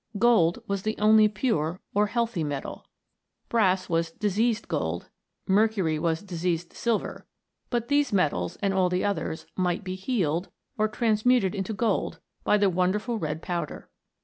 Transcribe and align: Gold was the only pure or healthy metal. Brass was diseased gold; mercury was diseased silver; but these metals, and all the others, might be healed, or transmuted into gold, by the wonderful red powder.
Gold 0.17 0.63
was 0.67 0.81
the 0.81 0.97
only 0.97 1.27
pure 1.27 1.79
or 1.93 2.07
healthy 2.07 2.43
metal. 2.43 2.87
Brass 3.49 3.87
was 3.87 4.09
diseased 4.09 4.67
gold; 4.67 5.11
mercury 5.47 5.99
was 5.99 6.23
diseased 6.23 6.73
silver; 6.73 7.27
but 7.69 7.87
these 7.87 8.11
metals, 8.11 8.55
and 8.63 8.73
all 8.73 8.89
the 8.89 9.05
others, 9.05 9.45
might 9.55 9.83
be 9.83 9.93
healed, 9.93 10.49
or 10.75 10.87
transmuted 10.87 11.53
into 11.53 11.71
gold, 11.73 12.19
by 12.43 12.57
the 12.57 12.67
wonderful 12.67 13.19
red 13.19 13.43
powder. 13.43 13.91